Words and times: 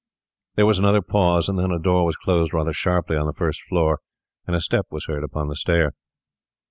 There 0.55 0.65
was 0.65 0.79
another 0.79 1.03
pause, 1.03 1.47
and 1.47 1.59
then 1.59 1.69
a 1.69 1.77
door 1.77 2.03
was 2.05 2.15
closed 2.15 2.55
rather 2.55 2.73
sharply 2.73 3.15
on 3.15 3.27
the 3.27 3.33
first 3.35 3.61
floor, 3.61 3.99
and 4.47 4.55
a 4.55 4.59
step 4.59 4.87
was 4.89 5.05
heard 5.05 5.23
upon 5.23 5.47
the 5.47 5.55
stair. 5.55 5.93